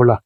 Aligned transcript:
Hola, 0.00 0.24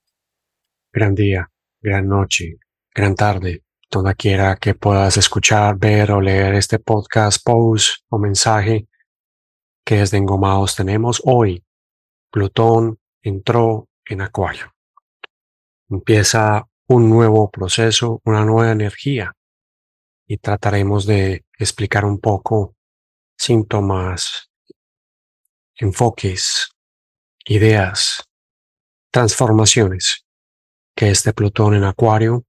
gran 0.93 1.15
día, 1.15 1.51
gran 1.81 2.07
noche, 2.07 2.59
gran 2.95 3.15
tarde, 3.15 3.65
donde 3.91 4.15
quiera 4.17 4.57
que 4.57 4.75
puedas 4.75 5.17
escuchar, 5.17 5.79
ver 5.79 6.13
o 6.13 6.21
leer 6.21 6.57
este 6.57 6.79
podcast, 6.79 7.43
post 7.43 8.05
o 8.11 8.19
mensaje 8.19 8.87
que 9.83 9.97
desde 9.97 10.19
Engomados 10.19 10.77
tenemos 10.77 11.23
hoy. 11.25 11.65
Plutón 12.31 12.99
entró 13.23 13.89
en 14.05 14.21
Acuario. 14.21 14.75
Empieza 15.89 16.69
un 16.89 17.09
nuevo 17.09 17.51
proceso, 17.51 18.21
una 18.27 18.45
nueva 18.45 18.73
energía 18.73 19.33
y 20.27 20.37
trataremos 20.37 21.07
de 21.07 21.47
explicar 21.59 22.05
un 22.05 22.21
poco 22.21 22.77
síntomas, 23.39 24.51
enfoques, 25.77 26.69
ideas 27.47 28.29
transformaciones 29.13 30.25
que 30.97 31.11
este 31.11 31.33
Plutón 31.33 31.75
en 31.75 31.85
Acuario 31.85 32.45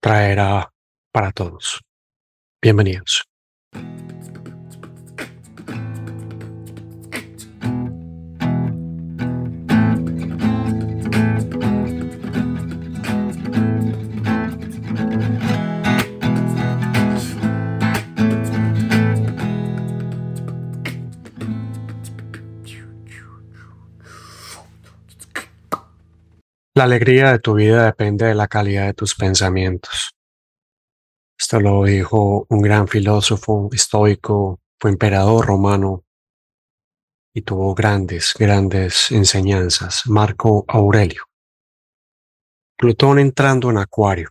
traerá 0.00 0.70
para 1.12 1.32
todos. 1.32 1.80
Bienvenidos. 2.60 3.24
La 26.82 26.86
alegría 26.86 27.30
de 27.30 27.38
tu 27.38 27.54
vida 27.54 27.84
depende 27.84 28.26
de 28.26 28.34
la 28.34 28.48
calidad 28.48 28.86
de 28.86 28.92
tus 28.92 29.14
pensamientos. 29.14 30.16
Esto 31.38 31.60
lo 31.60 31.84
dijo 31.84 32.44
un 32.48 32.60
gran 32.60 32.88
filósofo 32.88 33.70
estoico, 33.72 34.58
fue 34.80 34.90
emperador 34.90 35.46
romano 35.46 36.04
y 37.32 37.42
tuvo 37.42 37.72
grandes, 37.76 38.34
grandes 38.36 39.12
enseñanzas. 39.12 40.02
Marco 40.06 40.64
Aurelio. 40.66 41.22
Plutón 42.76 43.20
entrando 43.20 43.70
en 43.70 43.78
Acuario, 43.78 44.30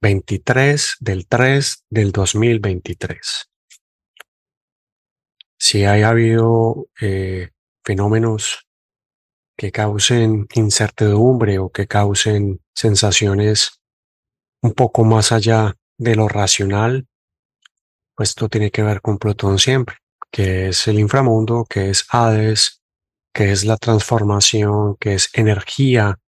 23 0.00 0.96
del 0.98 1.28
3 1.28 1.84
del 1.88 2.10
2023. 2.10 3.48
Si 5.56 5.84
haya 5.84 6.08
habido 6.08 6.88
eh, 7.00 7.50
fenómenos 7.84 8.66
que 9.56 9.70
causen 9.70 10.46
incertidumbre 10.54 11.58
o 11.58 11.70
que 11.70 11.86
causen 11.86 12.60
sensaciones 12.74 13.80
un 14.62 14.72
poco 14.72 15.04
más 15.04 15.32
allá 15.32 15.74
de 15.98 16.14
lo 16.14 16.28
racional, 16.28 17.06
pues 18.14 18.30
esto 18.30 18.48
tiene 18.48 18.70
que 18.70 18.82
ver 18.82 19.00
con 19.00 19.18
Plutón 19.18 19.58
siempre, 19.58 19.96
que 20.30 20.68
es 20.68 20.86
el 20.88 20.98
inframundo, 20.98 21.64
que 21.68 21.90
es 21.90 22.06
Hades, 22.10 22.82
que 23.32 23.50
es 23.50 23.64
la 23.64 23.76
transformación, 23.76 24.96
que 25.00 25.14
es 25.14 25.30
energía 25.32 26.18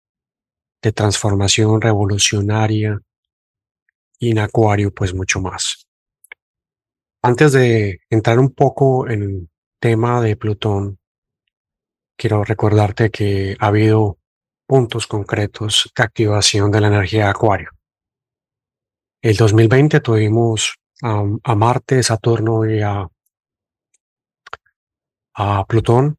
de 0.83 0.93
transformación 0.93 1.81
revolucionaria 1.81 3.01
y 4.19 4.31
en 4.31 4.39
Acuario 4.39 4.93
pues 4.93 5.15
mucho 5.15 5.41
más. 5.41 5.87
Antes 7.23 7.53
de 7.53 8.01
entrar 8.11 8.39
un 8.39 8.53
poco 8.53 9.09
en 9.09 9.23
el 9.23 9.49
tema 9.81 10.21
de 10.21 10.37
Plutón, 10.37 10.99
quiero 12.17 12.45
recordarte 12.45 13.11
que 13.11 13.57
ha 13.59 13.67
habido 13.67 14.19
puntos 14.67 15.07
concretos 15.07 15.91
de 15.97 16.03
activación 16.03 16.71
de 16.71 16.81
la 16.81 16.89
energía 16.89 17.25
de 17.25 17.31
Acuario. 17.31 17.71
El 19.23 19.37
2020 19.37 20.01
tuvimos 20.01 20.77
a, 21.03 21.55
Marte, 21.55 22.03
Saturno 22.03 22.69
y 22.69 22.81
a, 22.83 23.09
Plutón 25.67 26.17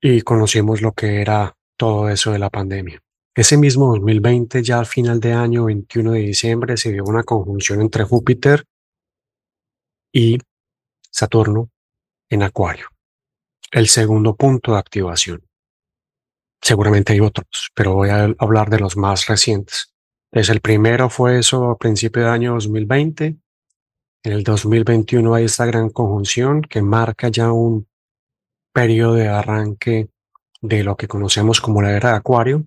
y 0.00 0.20
conocimos 0.20 0.80
lo 0.80 0.92
que 0.92 1.20
era 1.20 1.56
todo 1.76 2.08
eso 2.08 2.30
de 2.30 2.38
la 2.38 2.50
pandemia. 2.50 3.00
Ese 3.34 3.56
mismo 3.56 3.86
2020, 3.86 4.62
ya 4.62 4.78
al 4.78 4.86
final 4.86 5.18
de 5.18 5.32
año, 5.32 5.64
21 5.64 6.12
de 6.12 6.20
diciembre, 6.20 6.76
se 6.76 6.92
dio 6.92 7.02
una 7.04 7.24
conjunción 7.24 7.80
entre 7.80 8.04
Júpiter 8.04 8.64
y 10.12 10.38
Saturno 11.10 11.70
en 12.28 12.44
Acuario 12.44 12.93
el 13.70 13.88
segundo 13.88 14.36
punto 14.36 14.72
de 14.72 14.78
activación. 14.78 15.44
Seguramente 16.62 17.12
hay 17.12 17.20
otros, 17.20 17.70
pero 17.74 17.94
voy 17.94 18.08
a 18.08 18.34
hablar 18.38 18.70
de 18.70 18.78
los 18.78 18.96
más 18.96 19.26
recientes. 19.26 19.94
Entonces, 20.32 20.54
el 20.54 20.60
primero 20.60 21.10
fue 21.10 21.38
eso 21.38 21.70
a 21.70 21.78
principio 21.78 22.22
de 22.22 22.30
año 22.30 22.54
2020. 22.54 23.36
En 24.24 24.32
el 24.32 24.42
2021 24.42 25.34
hay 25.34 25.44
esta 25.44 25.66
gran 25.66 25.90
conjunción 25.90 26.62
que 26.62 26.80
marca 26.80 27.28
ya 27.28 27.52
un 27.52 27.86
periodo 28.72 29.14
de 29.14 29.28
arranque 29.28 30.08
de 30.62 30.82
lo 30.82 30.96
que 30.96 31.06
conocemos 31.06 31.60
como 31.60 31.82
la 31.82 31.94
era 31.94 32.10
de 32.10 32.16
Acuario. 32.16 32.64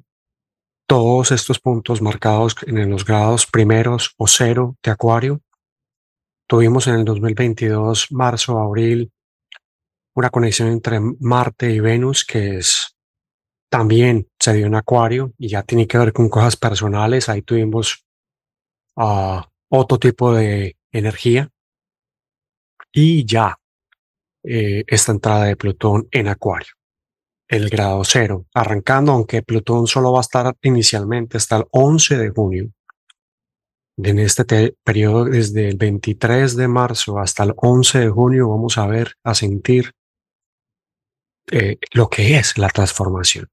Todos 0.87 1.31
estos 1.31 1.59
puntos 1.59 2.01
marcados 2.01 2.55
en 2.67 2.89
los 2.89 3.03
grados 3.03 3.47
primeros 3.47 4.13
o 4.17 4.27
cero 4.27 4.77
de 4.83 4.91
Acuario. 4.91 5.41
Tuvimos 6.47 6.87
en 6.87 6.95
el 6.95 7.05
2022, 7.05 8.11
marzo, 8.11 8.59
abril, 8.59 9.11
una 10.17 10.31
conexión 10.31 10.69
entre 10.69 10.99
Marte 10.99 11.69
y 11.69 11.79
Venus 11.79 12.25
que 12.25 12.57
es 12.57 12.95
también 13.69 14.27
se 14.39 14.53
dio 14.53 14.65
en 14.65 14.73
Acuario 14.73 15.31
y 15.37 15.49
ya 15.49 15.61
tiene 15.61 15.85
que 15.85 15.99
ver 15.99 16.11
con 16.11 16.27
cosas 16.27 16.55
personales. 16.55 17.29
Ahí 17.29 17.43
tuvimos 17.43 18.03
uh, 18.95 19.41
otro 19.69 19.99
tipo 19.99 20.33
de 20.33 20.75
energía 20.91 21.51
y 22.91 23.25
ya 23.25 23.59
eh, 24.43 24.85
esta 24.87 25.11
entrada 25.11 25.43
de 25.45 25.55
Plutón 25.55 26.07
en 26.09 26.29
Acuario, 26.29 26.73
el 27.47 27.69
grado 27.69 28.03
cero, 28.03 28.47
arrancando, 28.55 29.11
aunque 29.11 29.43
Plutón 29.43 29.85
solo 29.85 30.13
va 30.13 30.19
a 30.19 30.21
estar 30.21 30.55
inicialmente 30.63 31.37
hasta 31.37 31.57
el 31.57 31.65
11 31.69 32.17
de 32.17 32.29
junio. 32.31 32.71
En 33.97 34.17
este 34.17 34.75
periodo, 34.83 35.25
desde 35.25 35.69
el 35.69 35.77
23 35.77 36.55
de 36.55 36.67
marzo 36.67 37.19
hasta 37.19 37.43
el 37.43 37.53
11 37.55 37.99
de 37.99 38.09
junio, 38.09 38.49
vamos 38.49 38.79
a 38.79 38.87
ver, 38.87 39.13
a 39.23 39.35
sentir 39.35 39.91
eh, 41.51 41.77
lo 41.93 42.09
que 42.09 42.37
es 42.37 42.57
la 42.57 42.69
transformación. 42.69 43.49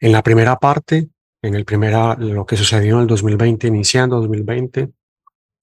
En 0.00 0.12
la 0.12 0.22
primera 0.22 0.56
parte, 0.56 1.08
en 1.42 1.54
el 1.54 1.64
primera, 1.64 2.14
lo 2.16 2.44
que 2.44 2.56
sucedió 2.56 2.96
en 2.96 3.02
el 3.02 3.06
2020, 3.06 3.66
iniciando 3.66 4.16
2020, 4.16 4.90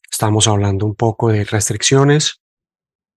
estamos 0.10 0.48
hablando 0.48 0.86
un 0.86 0.96
poco 0.96 1.30
de 1.30 1.44
restricciones, 1.44 2.42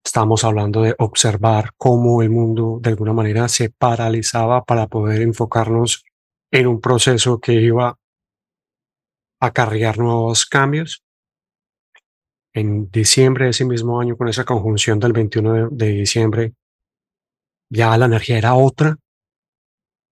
estamos 0.03 0.43
hablando 0.43 0.81
de 0.81 0.95
observar 0.99 1.71
cómo 1.77 2.21
el 2.21 2.29
mundo 2.29 2.79
de 2.81 2.89
alguna 2.89 3.13
manera 3.13 3.47
se 3.47 3.69
paralizaba 3.69 4.63
para 4.63 4.87
poder 4.87 5.21
enfocarnos 5.21 6.03
en 6.51 6.67
un 6.67 6.81
proceso 6.81 7.39
que 7.39 7.53
iba 7.53 7.89
a 7.89 7.97
acarrear 9.39 9.97
nuevos 9.97 10.45
cambios. 10.45 11.03
En 12.53 12.89
diciembre 12.89 13.45
de 13.45 13.51
ese 13.51 13.65
mismo 13.65 13.99
año, 13.99 14.17
con 14.17 14.27
esa 14.27 14.43
conjunción 14.43 14.99
del 14.99 15.13
21 15.13 15.69
de 15.71 15.87
diciembre, 15.87 16.53
ya 17.69 17.97
la 17.97 18.05
energía 18.05 18.37
era 18.37 18.55
otra, 18.55 18.97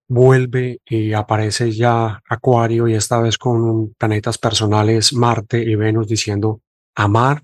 vuelve 0.07 0.79
y 0.85 1.13
aparece 1.13 1.71
ya 1.71 2.21
Acuario 2.29 2.87
y 2.87 2.93
esta 2.93 3.19
vez 3.19 3.37
con 3.37 3.93
planetas 3.93 4.37
personales 4.37 5.13
Marte 5.13 5.59
y 5.59 5.75
Venus 5.75 6.07
diciendo 6.07 6.61
amar, 6.95 7.43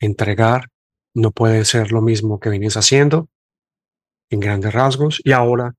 entregar, 0.00 0.68
no 1.14 1.30
puede 1.30 1.64
ser 1.64 1.92
lo 1.92 2.00
mismo 2.00 2.38
que 2.40 2.50
vienes 2.50 2.76
haciendo 2.76 3.28
en 4.30 4.40
grandes 4.40 4.72
rasgos 4.72 5.20
y 5.24 5.32
ahora 5.32 5.74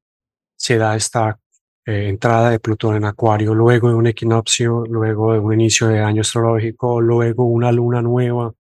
se 0.56 0.78
da 0.78 0.96
esta 0.96 1.40
eh, 1.86 2.10
entrada 2.10 2.50
de 2.50 2.60
Plutón 2.60 2.98
en 2.98 3.06
Acuario, 3.06 3.54
luego 3.54 3.90
de 3.90 3.96
un 3.96 4.08
equinoccio, 4.08 4.84
luego 4.86 5.34
de 5.34 5.40
un 5.40 5.54
inicio 5.54 5.88
de 5.88 6.00
año 6.00 6.22
astrológico, 6.22 7.02
luego 7.02 7.46
una 7.46 7.72
luna 7.72 8.02
nueva 8.02 8.54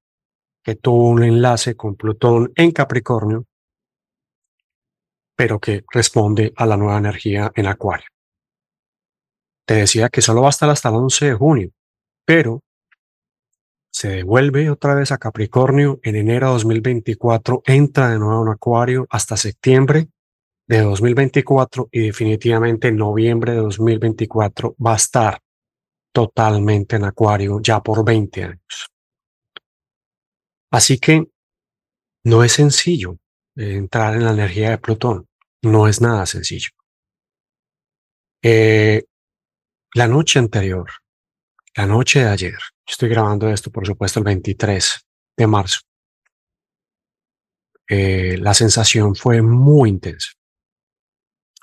que 0.63 0.75
tuvo 0.75 1.09
un 1.09 1.23
enlace 1.23 1.75
con 1.75 1.95
Plutón 1.95 2.51
en 2.55 2.71
Capricornio 2.71 3.45
pero 5.39 5.57
que 5.57 5.85
responde 5.89 6.51
a 6.57 6.65
la 6.65 6.75
nueva 6.75 6.97
energía 6.97 7.49
en 7.55 7.65
Acuario. 7.65 8.09
Te 9.65 9.75
decía 9.75 10.09
que 10.09 10.21
solo 10.21 10.41
va 10.41 10.47
a 10.47 10.49
estar 10.49 10.69
hasta 10.69 10.89
el 10.89 10.95
11 10.95 11.27
de 11.27 11.33
junio, 11.33 11.71
pero 12.25 12.59
se 13.89 14.09
devuelve 14.09 14.69
otra 14.69 14.95
vez 14.95 15.13
a 15.13 15.17
Capricornio 15.17 16.01
en 16.03 16.17
enero 16.17 16.47
de 16.47 16.53
2024, 16.55 17.61
entra 17.65 18.09
de 18.09 18.19
nuevo 18.19 18.43
en 18.43 18.51
Acuario 18.51 19.07
hasta 19.09 19.37
septiembre 19.37 20.09
de 20.67 20.81
2024 20.81 21.87
y 21.89 22.07
definitivamente 22.07 22.89
en 22.89 22.97
noviembre 22.97 23.53
de 23.53 23.59
2024 23.59 24.75
va 24.85 24.91
a 24.91 24.97
estar 24.97 25.39
totalmente 26.13 26.97
en 26.97 27.05
Acuario 27.05 27.61
ya 27.61 27.79
por 27.79 28.03
20 28.03 28.43
años. 28.43 28.89
Así 30.69 30.99
que 30.99 31.29
no 32.25 32.43
es 32.43 32.51
sencillo 32.51 33.19
entrar 33.55 34.15
en 34.15 34.25
la 34.25 34.31
energía 34.31 34.71
de 34.71 34.77
Plutón 34.79 35.28
no 35.63 35.87
es 35.87 36.01
nada 36.01 36.25
sencillo. 36.25 36.69
Eh, 38.41 39.03
la 39.93 40.07
noche 40.07 40.39
anterior, 40.39 40.89
la 41.75 41.85
noche 41.85 42.19
de 42.19 42.29
ayer, 42.29 42.57
estoy 42.87 43.09
grabando 43.09 43.49
esto, 43.49 43.71
por 43.71 43.85
supuesto, 43.85 44.19
el 44.19 44.25
23 44.25 45.05
de 45.37 45.47
marzo. 45.47 45.79
Eh, 47.89 48.37
la 48.37 48.53
sensación 48.53 49.15
fue 49.15 49.41
muy 49.41 49.89
intensa. 49.89 50.29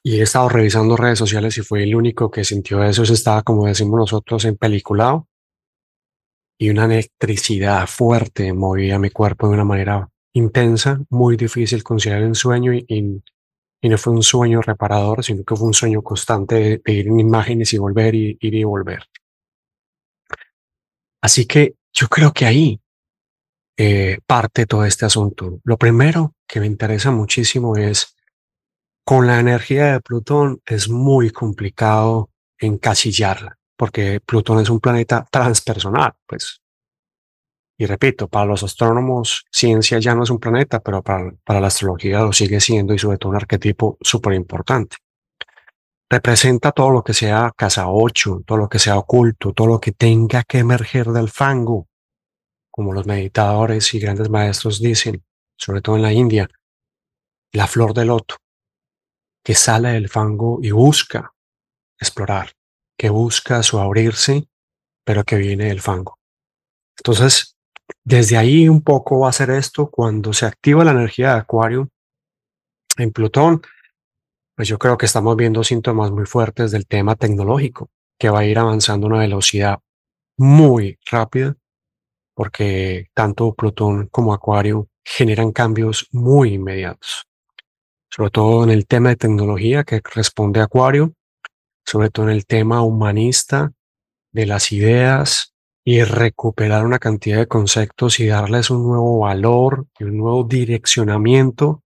Y 0.03 0.19
he 0.21 0.23
estado 0.23 0.49
revisando 0.49 0.97
redes 0.97 1.19
sociales 1.19 1.57
y 1.59 1.63
fue 1.63 1.83
el 1.83 1.95
único 1.95 2.31
que 2.31 2.45
sintió 2.45 2.83
eso. 2.83 3.03
estaba, 3.03 3.43
como 3.43 3.67
decimos 3.67 3.99
nosotros, 3.99 4.45
en 4.45 4.57
peliculado. 4.57 5.29
Y 6.59 6.71
una 6.71 6.87
electricidad 6.87 7.87
fuerte 7.87 8.53
movía 8.53 8.99
mi 8.99 9.11
cuerpo 9.11 9.49
de 9.49 9.55
una 9.55 9.65
manera 9.65 10.09
intensa, 10.33 11.01
muy 11.11 11.37
difícil 11.37 11.83
conciliar 11.83 12.23
el 12.23 12.35
sueño 12.35 12.73
y, 12.73 12.85
y, 12.89 13.23
no 13.83 13.99
fue 13.99 14.13
un 14.13 14.23
sueño 14.23 14.63
reparador, 14.63 15.25
sino 15.25 15.45
que 15.45 15.55
fue 15.57 15.67
un 15.67 15.75
sueño 15.75 16.03
constante 16.03 16.81
de, 16.85 16.93
ir 16.93 17.09
en 17.09 17.21
imágenes 17.21 17.73
y 17.73 17.79
volver 17.79 18.15
y 18.15 18.37
ir 18.41 18.55
y 18.55 18.65
volver. 18.65 19.05
Así 21.23 21.47
que 21.47 21.75
yo 21.93 22.09
creo 22.09 22.33
que 22.33 22.47
ahí 22.47 22.81
eh, 23.77 24.19
parte 24.27 24.67
todo 24.67 24.85
este 24.85 25.05
asunto. 25.05 25.61
Lo 25.65 25.77
primero 25.77 26.35
que 26.47 26.61
me 26.61 26.67
interesa 26.67 27.11
muchísimo 27.11 27.77
es 27.77 28.17
con 29.05 29.27
la 29.27 29.39
energía 29.39 29.93
de 29.93 30.01
Plutón 30.01 30.61
es 30.67 30.89
muy 30.89 31.31
complicado 31.31 32.31
encasillarla, 32.59 33.59
porque 33.77 34.21
Plutón 34.21 34.61
es 34.61 34.71
un 34.71 34.81
planeta 34.81 35.27
transpersonal, 35.31 36.15
pues. 36.27 36.61
Y 37.79 37.87
repito, 37.87 38.29
para 38.29 38.47
los 38.47 38.63
astrónomos, 38.63 39.45
ciencia 39.51 39.99
ya 39.99 40.15
no 40.15 40.23
es 40.23 40.31
un 40.31 40.39
planeta, 40.39 40.81
pero 40.81 41.03
para, 41.03 41.31
para 41.45 41.61
la 41.61 41.67
astrología 41.67 42.21
lo 42.21 42.33
sigue 42.33 42.61
siendo 42.61 42.95
y 42.95 42.99
sobre 42.99 43.19
todo 43.19 43.31
un 43.31 43.37
arquetipo 43.37 43.99
súper 44.01 44.33
importante. 44.33 44.97
Representa 46.09 46.73
todo 46.73 46.91
lo 46.91 47.03
que 47.03 47.13
sea 47.13 47.53
casa 47.57 47.89
8, 47.89 48.43
todo 48.47 48.59
lo 48.59 48.69
que 48.69 48.79
sea 48.79 48.97
oculto, 48.97 49.53
todo 49.53 49.67
lo 49.67 49.81
que 49.81 49.93
tenga 49.93 50.45
que 50.45 50.59
emerger 50.59 51.09
del 51.09 51.29
fango, 51.29 51.89
como 52.71 52.93
los 52.93 53.07
meditadores 53.07 53.93
y 53.93 53.99
grandes 53.99 54.31
maestros 54.31 54.81
dicen, 54.81 55.25
sobre 55.57 55.83
todo 55.83 55.97
en 55.97 56.03
la 56.03 56.13
India, 56.13 56.49
la 57.53 57.67
flor 57.67 57.93
del 57.93 58.09
loto, 58.09 58.37
que 59.43 59.55
sale 59.55 59.91
del 59.93 60.09
fango 60.09 60.61
y 60.63 60.71
busca 60.71 61.33
explorar, 61.99 62.53
que 62.97 63.11
busca 63.11 63.63
su 63.63 63.79
abrirse, 63.79 64.49
pero 65.05 65.25
que 65.25 65.37
viene 65.37 65.65
del 65.67 65.81
fango. 65.81 66.19
Entonces, 66.99 67.56
desde 68.05 68.37
ahí 68.37 68.69
un 68.69 68.83
poco 68.83 69.21
va 69.21 69.29
a 69.29 69.33
ser 69.33 69.51
esto 69.51 69.91
cuando 69.91 70.33
se 70.33 70.47
activa 70.47 70.85
la 70.85 70.93
energía 70.93 71.33
de 71.33 71.41
Acuario 71.41 71.89
en 72.97 73.13
Plutón, 73.13 73.63
pues 74.55 74.69
yo 74.69 74.79
creo 74.79 74.97
que 74.97 75.07
estamos 75.07 75.37
viendo 75.37 75.63
síntomas 75.63 76.11
muy 76.11 76.25
fuertes 76.25 76.71
del 76.71 76.87
tema 76.87 77.15
tecnológico, 77.15 77.91
que 78.19 78.31
va 78.31 78.41
a 78.41 78.45
ir 78.45 78.59
avanzando 78.59 79.07
a 79.07 79.11
una 79.11 79.19
velocidad 79.21 79.79
muy 80.39 80.99
rápida 81.11 81.57
porque 82.37 83.09
tanto 83.15 83.55
Plutón 83.55 84.09
como 84.09 84.35
Acuario 84.35 84.89
generan 85.03 85.53
cambios 85.53 86.07
muy 86.13 86.55
inmediatos, 86.55 87.27
sobre 88.11 88.31
todo 88.31 88.63
en 88.63 88.71
el 88.71 88.87
tema 88.87 89.09
de 89.09 89.17
tecnología 89.17 89.85
que 89.85 90.03
responde 90.15 90.61
Acuario, 90.61 91.15
sobre 91.87 92.11
todo 92.11 92.27
en 92.29 92.37
el 92.37 92.45
tema 92.45 92.83
humanista 92.83 93.73
de 94.33 94.47
las 94.47 94.71
ideas 94.71 95.55
y 95.89 96.03
recuperar 96.03 96.85
una 96.85 96.99
cantidad 96.99 97.39
de 97.39 97.47
conceptos 97.47 98.19
y 98.19 98.27
darles 98.27 98.71
un 98.71 98.89
nuevo 98.89 99.21
valor 99.21 99.87
y 100.01 100.03
un 100.03 100.19
nuevo 100.19 100.43
direccionamiento, 100.43 101.85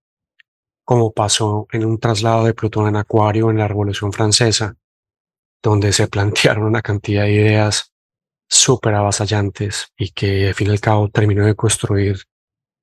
como 0.86 1.12
pasó 1.12 1.66
en 1.70 1.84
un 1.84 2.00
traslado 2.00 2.44
de 2.44 2.54
Plutón 2.54 2.88
en 2.88 2.96
Acuario 2.96 3.50
en 3.50 3.58
la 3.58 3.68
Revolución 3.68 4.10
Francesa, 4.10 4.74
donde 5.62 5.92
se 5.92 6.08
plantearon 6.08 6.64
una 6.64 6.80
cantidad 6.80 7.24
de 7.24 7.32
ideas 7.32 7.92
súper 8.48 8.94
avasallantes 8.94 9.92
y 9.98 10.12
que 10.12 10.48
al 10.48 10.54
fin 10.54 10.68
y 10.68 10.70
al 10.70 10.80
cabo 10.80 11.10
terminó 11.10 11.44
de 11.44 11.54
construir 11.54 12.22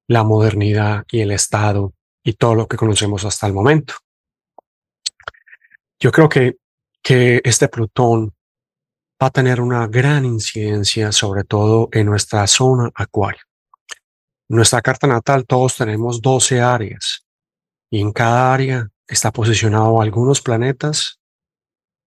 la 0.07 0.23
modernidad 0.23 1.03
y 1.11 1.21
el 1.21 1.31
Estado 1.31 1.95
y 2.23 2.33
todo 2.33 2.53
lo 2.53 2.67
que 2.67 2.77
conocemos 2.77 3.25
hasta 3.25 3.47
el 3.47 3.53
momento. 3.53 3.95
Yo 5.99 6.11
creo 6.11 6.29
que, 6.29 6.57
que 7.01 7.41
este 7.43 7.69
Plutón 7.69 8.36
va 9.21 9.27
a 9.27 9.31
tener 9.31 9.61
una 9.61 9.87
gran 9.87 10.25
incidencia, 10.25 11.11
sobre 11.11 11.43
todo 11.43 11.89
en 11.91 12.05
nuestra 12.05 12.45
zona 12.47 12.91
acuario. 12.93 13.41
En 14.49 14.57
nuestra 14.57 14.81
carta 14.81 15.07
natal 15.07 15.45
todos 15.45 15.75
tenemos 15.75 16.21
12 16.21 16.61
áreas 16.61 17.25
y 17.89 18.01
en 18.01 18.11
cada 18.11 18.53
área 18.53 18.89
está 19.07 19.31
posicionado 19.31 20.01
algunos 20.01 20.41
planetas 20.41 21.19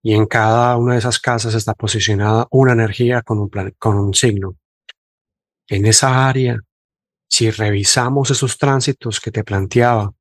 y 0.02 0.14
en 0.14 0.26
cada 0.26 0.76
una 0.76 0.94
de 0.94 1.00
esas 1.00 1.18
casas 1.18 1.54
está 1.54 1.74
posicionada 1.74 2.46
una 2.50 2.72
energía 2.72 3.22
con 3.22 3.38
un, 3.38 3.50
con 3.78 3.98
un 3.98 4.14
signo. 4.14 4.56
En 5.68 5.86
esa 5.86 6.28
área, 6.28 6.58
si 7.28 7.50
revisamos 7.50 8.30
esos 8.30 8.56
tránsitos 8.56 9.20
que 9.20 9.30
te 9.30 9.44
planteaba 9.44 10.12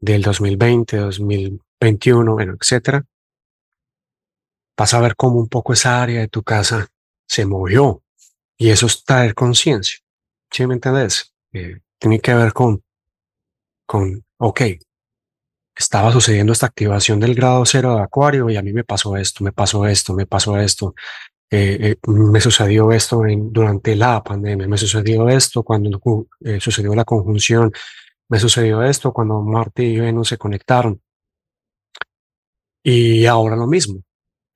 del 0.00 0.22
2020, 0.22 0.96
2021, 0.98 2.32
bueno, 2.32 2.54
etcétera, 2.60 3.04
vas 4.76 4.94
a 4.94 5.00
ver 5.00 5.16
cómo 5.16 5.38
un 5.40 5.48
poco 5.48 5.72
esa 5.72 6.02
área 6.02 6.20
de 6.20 6.28
tu 6.28 6.42
casa 6.42 6.88
se 7.26 7.46
movió. 7.46 8.02
Y 8.58 8.70
eso 8.70 8.86
es 8.86 9.04
traer 9.04 9.34
conciencia. 9.34 9.98
¿Sí 10.50 10.66
me 10.66 10.74
entiendes? 10.74 11.34
Eh, 11.52 11.80
tiene 11.98 12.20
que 12.20 12.34
ver 12.34 12.52
con, 12.52 12.82
con, 13.86 14.24
ok, 14.38 14.60
estaba 15.76 16.12
sucediendo 16.12 16.52
esta 16.52 16.66
activación 16.66 17.20
del 17.20 17.34
grado 17.34 17.64
cero 17.66 17.96
de 17.96 18.02
Acuario 18.02 18.48
y 18.48 18.56
a 18.56 18.62
mí 18.62 18.72
me 18.72 18.84
pasó 18.84 19.16
esto, 19.16 19.44
me 19.44 19.52
pasó 19.52 19.86
esto, 19.86 20.14
me 20.14 20.26
pasó 20.26 20.58
esto. 20.58 20.94
Eh, 21.50 21.78
eh, 21.92 21.96
me 22.08 22.40
sucedió 22.40 22.90
esto 22.92 23.22
durante 23.50 23.94
la 23.94 24.22
pandemia, 24.22 24.66
me 24.66 24.78
sucedió 24.78 25.28
esto 25.28 25.62
cuando 25.62 26.00
sucedió 26.58 26.94
la 26.94 27.04
conjunción, 27.04 27.72
me 28.28 28.40
sucedió 28.40 28.82
esto 28.82 29.12
cuando 29.12 29.40
Marte 29.42 29.84
y 29.84 30.00
Venus 30.00 30.28
se 30.28 30.38
conectaron. 30.38 31.00
Y 32.82 33.26
ahora 33.26 33.56
lo 33.56 33.66
mismo. 33.66 34.05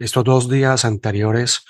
Estos 0.00 0.25
dos 0.25 0.49
días 0.49 0.87
anteriores 0.87 1.62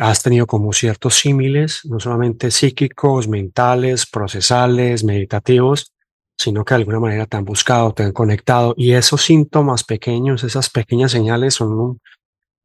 has 0.00 0.22
tenido 0.22 0.46
como 0.46 0.74
ciertos 0.74 1.14
símiles, 1.14 1.80
no 1.84 1.98
solamente 1.98 2.50
psíquicos, 2.50 3.26
mentales, 3.26 4.04
procesales, 4.04 5.02
meditativos, 5.02 5.94
sino 6.36 6.62
que 6.62 6.74
de 6.74 6.80
alguna 6.80 7.00
manera 7.00 7.24
te 7.24 7.38
han 7.38 7.46
buscado, 7.46 7.94
te 7.94 8.02
han 8.02 8.12
conectado. 8.12 8.74
Y 8.76 8.92
esos 8.92 9.22
síntomas 9.22 9.82
pequeños, 9.82 10.44
esas 10.44 10.68
pequeñas 10.68 11.10
señales 11.12 11.54
son 11.54 11.98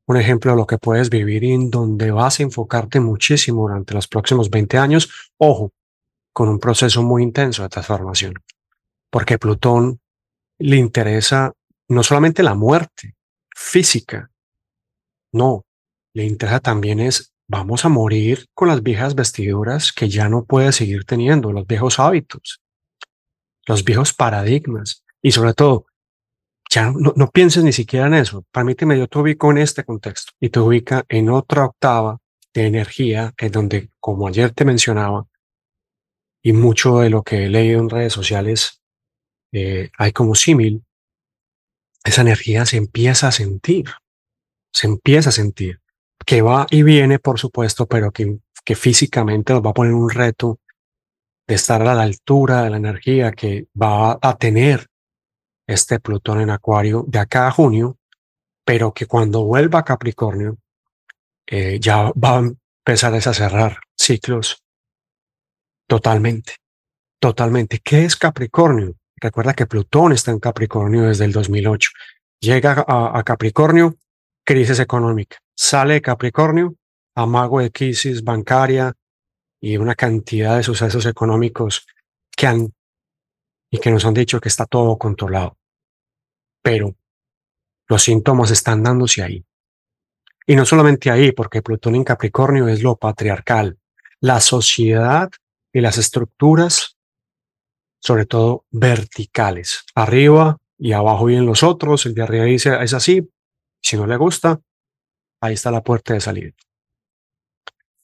un, 0.07 0.17
ejemplo 0.17 0.51
de 0.51 0.57
lo 0.57 0.67
que 0.67 0.77
puedes 0.77 1.09
vivir 1.09 1.45
y 1.45 1.53
en 1.53 1.71
donde 1.71 2.11
vas 2.11 2.41
a 2.41 2.43
enfocarte 2.43 2.99
muchísimo 2.99 3.61
durante 3.61 3.93
los 3.93 4.09
próximos 4.09 4.49
20 4.49 4.77
años, 4.77 5.31
ojo, 5.37 5.71
con 6.33 6.49
un 6.49 6.59
proceso 6.59 7.01
muy 7.03 7.23
intenso 7.23 7.63
de 7.63 7.69
transformación, 7.69 8.33
porque 9.09 9.39
Plutón 9.39 10.01
le 10.59 10.75
interesa 10.75 11.53
no 11.87 12.03
solamente 12.03 12.43
la 12.43 12.53
muerte 12.53 13.15
física, 13.55 14.29
no, 15.33 15.65
le 16.13 16.25
interesa 16.25 16.59
también 16.59 16.99
es, 16.99 17.33
vamos 17.47 17.83
a 17.85 17.89
morir 17.89 18.45
con 18.53 18.69
las 18.69 18.81
viejas 18.81 19.15
vestiduras 19.15 19.91
que 19.91 20.07
ya 20.07 20.29
no 20.29 20.45
puedes 20.45 20.75
seguir 20.77 21.03
teniendo, 21.05 21.51
los 21.51 21.67
viejos 21.67 21.99
hábitos 21.99 22.63
los 23.65 23.83
viejos 23.83 24.13
paradigmas 24.13 25.03
y 25.21 25.31
sobre 25.31 25.53
todo, 25.53 25.85
ya 26.69 26.91
no, 26.91 27.29
pienses 27.29 27.63
ni 27.63 27.71
siquiera 27.71 28.07
en 28.07 28.15
eso. 28.15 28.45
Permíteme, 28.51 28.97
yo 28.97 29.07
te 29.07 29.19
ubico 29.19 29.51
en 29.51 29.59
este 29.59 29.83
contexto 29.83 30.33
y 30.39 30.49
te 30.49 30.59
ubica 30.59 31.05
en 31.07 31.29
otra 31.29 31.65
octava 31.65 32.19
de 32.53 32.65
energía 32.65 33.33
en 33.37 33.51
donde, 33.51 33.91
como 33.99 34.27
ayer 34.27 34.51
te 34.51 34.65
mencionaba, 34.65 35.27
y 36.41 36.51
mucho 36.51 36.99
de 36.99 37.09
lo 37.09 37.23
que 37.23 37.45
he 37.45 37.49
leído 37.49 37.79
en 37.79 37.89
redes 37.89 38.11
sociales, 38.11 38.81
eh, 39.53 39.91
hay 39.97 40.11
como 40.11 40.35
símil, 40.35 40.83
esa 42.03 42.21
energía 42.21 42.65
se 42.65 42.77
empieza 42.77 43.27
a 43.29 43.31
sentir, 43.31 43.85
se 44.73 44.87
empieza 44.87 45.29
a 45.29 45.33
sentir, 45.33 45.79
que 46.25 46.41
va 46.41 46.67
y 46.69 46.83
viene, 46.83 47.19
por 47.19 47.39
supuesto, 47.39 47.85
pero 47.85 48.11
que, 48.11 48.39
que 48.65 48.75
físicamente 48.75 49.53
nos 49.53 49.63
va 49.63 49.69
a 49.69 49.73
poner 49.73 49.93
un 49.93 50.09
reto 50.09 50.59
de 51.47 51.55
estar 51.55 51.81
a 51.81 51.93
la 51.93 52.03
altura 52.03 52.63
de 52.63 52.69
la 52.69 52.77
energía 52.77 53.31
que 53.31 53.67
va 53.79 54.17
a 54.21 54.37
tener 54.37 54.87
este 55.67 55.99
Plutón 55.99 56.41
en 56.41 56.49
Acuario 56.49 57.05
de 57.07 57.19
acá 57.19 57.47
a 57.47 57.51
junio, 57.51 57.97
pero 58.65 58.93
que 58.93 59.05
cuando 59.05 59.45
vuelva 59.45 59.79
a 59.79 59.83
Capricornio 59.83 60.57
eh, 61.47 61.79
ya 61.79 62.11
va 62.11 62.37
a 62.37 62.51
empezar 62.85 63.13
a 63.13 63.21
cerrar 63.21 63.79
ciclos 63.95 64.63
totalmente, 65.87 66.55
totalmente. 67.19 67.79
¿Qué 67.79 68.05
es 68.05 68.15
Capricornio? 68.15 68.95
Recuerda 69.17 69.53
que 69.53 69.67
Plutón 69.67 70.13
está 70.13 70.31
en 70.31 70.39
Capricornio 70.39 71.03
desde 71.03 71.25
el 71.25 71.31
2008. 71.31 71.91
Llega 72.39 72.83
a, 72.87 73.17
a 73.17 73.23
Capricornio, 73.23 73.97
crisis 74.43 74.79
económica. 74.79 75.37
Sale 75.55 75.95
de 75.95 76.01
Capricornio, 76.01 76.75
amago 77.15 77.59
de 77.59 77.71
crisis 77.71 78.23
bancaria, 78.23 78.93
y 79.63 79.77
una 79.77 79.95
cantidad 79.95 80.57
de 80.57 80.63
sucesos 80.63 81.05
económicos 81.05 81.87
que 82.35 82.47
han 82.47 82.73
y 83.71 83.77
que 83.77 83.91
nos 83.91 84.05
han 84.05 84.13
dicho 84.13 84.41
que 84.41 84.49
está 84.49 84.65
todo 84.65 84.97
controlado. 84.97 85.57
Pero 86.61 86.95
Los 87.87 88.03
síntomas 88.03 88.51
están 88.51 88.83
dándose 88.83 89.23
ahí. 89.23 89.45
Y 90.45 90.55
no 90.55 90.65
solamente 90.65 91.11
ahí, 91.11 91.31
porque 91.31 91.61
Plutón 91.61 91.95
en 91.95 92.03
Capricornio 92.03 92.67
es 92.67 92.81
lo 92.81 92.95
patriarcal. 92.95 93.77
La 94.19 94.39
sociedad 94.41 95.29
y 95.71 95.81
las 95.81 95.97
estructuras, 95.97 96.97
sobre 98.01 98.25
todo 98.25 98.65
verticales, 98.71 99.85
arriba 99.95 100.57
y 100.77 100.91
abajo 100.93 101.25
vienen 101.25 101.45
los 101.45 101.63
otros, 101.63 102.05
el 102.05 102.15
de 102.15 102.23
arriba 102.23 102.45
dice 102.45 102.77
es 102.81 102.93
así, 102.93 103.29
si 103.83 103.97
no 103.97 104.07
le 104.07 104.17
gusta, 104.17 104.59
ahí 105.41 105.53
está 105.53 105.69
la 105.69 105.83
puerta 105.83 106.13
de 106.13 106.21
salida. 106.21 106.51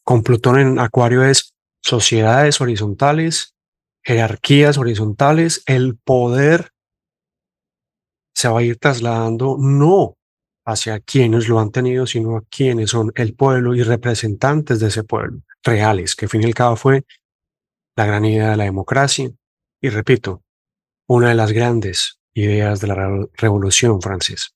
Con 0.04 0.24
Plutón 0.24 0.60
en 0.60 0.80
Acuario 0.80 1.24
es 1.24 1.54
sociedades 1.82 2.60
horizontales, 2.62 3.56
jerarquías 4.04 4.78
horizontales, 4.78 5.64
el 5.66 5.98
poder 5.98 6.72
se 8.36 8.48
va 8.48 8.60
a 8.60 8.64
ir 8.64 8.78
trasladando 8.78 9.58
no 9.60 10.16
hacia 10.66 11.00
quienes 11.00 11.48
lo 11.48 11.60
han 11.60 11.72
tenido, 11.72 12.06
sino 12.06 12.38
a 12.38 12.44
quienes 12.50 12.92
son 12.92 13.12
el 13.16 13.34
pueblo 13.34 13.76
y 13.76 13.84
representantes 13.84 14.80
de 14.80 14.88
ese 14.88 15.04
pueblo, 15.04 15.42
reales, 15.64 16.16
que 16.16 16.26
al 16.26 16.30
fin 16.30 16.44
y 16.44 16.46
al 16.46 16.54
cabo 16.54 16.76
fue 16.76 17.06
la 17.96 18.06
gran 18.06 18.26
idea 18.26 18.52
de 18.52 18.58
la 18.58 18.64
democracia. 18.66 19.30
Y 19.82 19.90
repito, 19.90 20.44
una 21.08 21.30
de 21.30 21.36
las 21.36 21.52
grandes 21.52 22.20
ideas 22.34 22.80
de 22.82 22.88
la 22.88 23.28
Revolución 23.34 24.02
Francesa. 24.02 24.50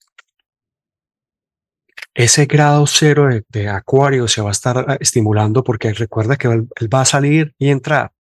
Ese 2.15 2.45
grado 2.45 2.85
cero 2.85 3.27
de, 3.49 3.69
Acuario 3.69 4.27
se 4.27 4.41
va 4.41 4.49
a 4.49 4.51
estar 4.51 4.85
eh, 4.87 4.97
estimulando 4.99 5.63
porque 5.63 5.93
recuerda 5.93 6.37
que 6.37 6.47
él, 6.47 6.67
va 6.93 7.01
a 7.01 7.05
salir 7.05 7.55
y 7.57 7.69
entrar. 7.69 8.11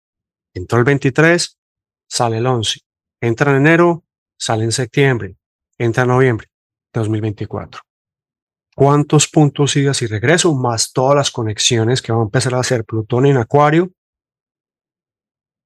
Entró 0.53 0.79
el 0.79 0.85
23, 0.85 1.59
sale 2.07 2.37
el 2.37 2.47
11. 2.47 2.79
Entra 3.21 3.51
en 3.51 3.57
enero, 3.57 4.03
sale 4.37 4.63
en 4.63 4.71
septiembre. 4.71 5.37
Entra 5.77 6.03
en 6.03 6.09
noviembre 6.09 6.47
2024. 6.93 7.81
¿Cuántos 8.75 9.27
puntos 9.27 9.75
idas 9.75 10.01
y 10.01 10.07
regreso? 10.07 10.55
Más 10.55 10.91
todas 10.91 11.15
las 11.15 11.29
conexiones 11.29 12.01
que 12.01 12.11
va 12.11 12.19
a 12.19 12.23
empezar 12.23 12.55
a 12.55 12.59
hacer 12.59 12.85
Plutón 12.85 13.27
en 13.27 13.37
Acuario. 13.37 13.91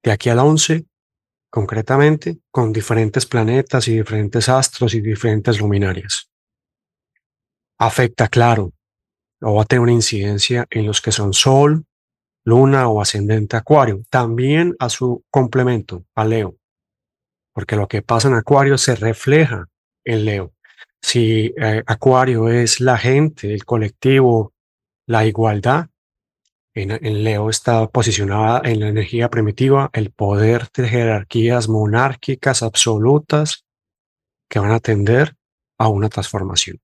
De 0.03 0.11
aquí 0.11 0.29
al 0.29 0.39
11, 0.39 0.85
concretamente, 1.49 2.39
con 2.51 2.73
diferentes 2.73 3.25
planetas 3.25 3.87
y 3.87 3.97
diferentes 3.97 4.49
astros 4.49 4.93
y 4.93 4.99
diferentes 4.99 5.59
luminarias. 5.59 6.29
Afecta, 7.79 8.27
claro, 8.27 8.73
o 9.41 9.55
va 9.55 9.63
a 9.63 9.65
tener 9.65 9.81
una 9.81 9.91
incidencia 9.91 10.65
en 10.69 10.85
los 10.85 11.01
que 11.01 11.11
son 11.11 11.33
Sol, 11.33 11.85
Luna 12.43 12.87
o 12.87 13.01
ascendente 13.01 13.57
Acuario. 13.57 14.01
También 14.09 14.75
a 14.79 14.89
su 14.89 15.23
complemento, 15.29 16.05
a 16.15 16.25
Leo. 16.25 16.55
Porque 17.53 17.75
lo 17.75 17.87
que 17.87 18.01
pasa 18.01 18.29
en 18.29 18.35
Acuario 18.35 18.77
se 18.77 18.95
refleja 18.95 19.67
en 20.05 20.25
Leo 20.25 20.53
si 21.01 21.53
eh, 21.57 21.83
Acuario 21.85 22.49
es 22.49 22.79
la 22.79 22.97
gente, 22.97 23.53
el 23.53 23.65
colectivo, 23.65 24.53
la 25.05 25.25
igualdad, 25.25 25.87
en, 26.73 27.23
Leo 27.23 27.49
está 27.49 27.87
posicionada 27.87 28.61
en 28.63 28.79
la 28.81 28.89
energía 28.89 29.29
primitiva, 29.29 29.89
el 29.93 30.11
poder 30.11 30.67
de 30.75 30.87
jerarquías 30.87 31.69
monárquicas 31.69 32.61
absolutas 32.61 33.65
que 34.49 34.59
van 34.59 34.71
a 34.71 34.79
tender 34.79 35.35
a 35.79 35.87
una 35.87 36.09
transformación. 36.09 36.79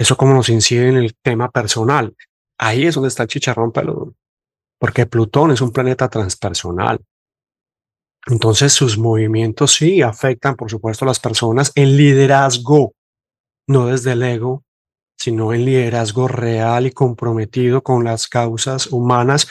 Eso 0.00 0.16
como 0.16 0.32
nos 0.32 0.48
incide 0.48 0.88
en 0.88 0.96
el 0.96 1.14
tema 1.14 1.50
personal. 1.50 2.16
Ahí 2.58 2.86
es 2.86 2.94
donde 2.94 3.08
está 3.08 3.24
el 3.24 3.28
chicharrón 3.28 3.70
peludo, 3.70 4.14
porque 4.78 5.04
Plutón 5.04 5.50
es 5.50 5.60
un 5.60 5.72
planeta 5.72 6.08
transpersonal. 6.08 7.04
Entonces 8.26 8.72
sus 8.72 8.96
movimientos 8.96 9.74
sí 9.74 10.00
afectan, 10.00 10.56
por 10.56 10.70
supuesto, 10.70 11.04
a 11.04 11.08
las 11.08 11.20
personas 11.20 11.70
en 11.74 11.98
liderazgo, 11.98 12.94
no 13.66 13.88
desde 13.88 14.12
el 14.12 14.22
ego, 14.22 14.64
sino 15.18 15.52
en 15.52 15.66
liderazgo 15.66 16.28
real 16.28 16.86
y 16.86 16.92
comprometido 16.92 17.82
con 17.82 18.02
las 18.02 18.26
causas 18.26 18.86
humanas 18.86 19.48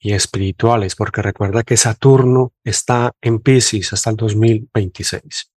y 0.00 0.14
espirituales, 0.14 0.96
porque 0.96 1.22
recuerda 1.22 1.62
que 1.62 1.76
Saturno 1.76 2.54
está 2.64 3.12
en 3.20 3.38
Pisces 3.38 3.92
hasta 3.92 4.10
el 4.10 4.16
2026. 4.16 5.52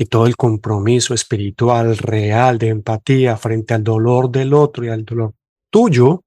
Y 0.00 0.06
todo 0.06 0.26
el 0.26 0.34
compromiso 0.34 1.12
espiritual 1.12 1.98
real 1.98 2.56
de 2.56 2.68
empatía 2.68 3.36
frente 3.36 3.74
al 3.74 3.84
dolor 3.84 4.30
del 4.30 4.54
otro 4.54 4.82
y 4.82 4.88
al 4.88 5.04
dolor 5.04 5.34
tuyo 5.70 6.24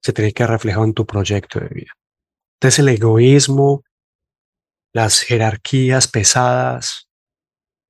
se 0.00 0.12
tiene 0.12 0.32
que 0.32 0.46
reflejar 0.46 0.84
en 0.84 0.94
tu 0.94 1.04
proyecto 1.04 1.58
de 1.58 1.66
vida. 1.66 1.90
Entonces 2.56 2.78
el 2.78 2.90
egoísmo, 2.90 3.82
las 4.94 5.22
jerarquías 5.22 6.06
pesadas, 6.06 7.08